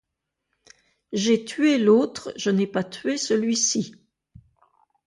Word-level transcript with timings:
J'ai 1.13 1.45
tué 1.45 1.77
l'autre, 1.77 2.33
je 2.35 2.49
n'ai 2.49 2.65
pas 2.65 2.83
tué 2.83 3.17
celui-ci. 3.19 3.93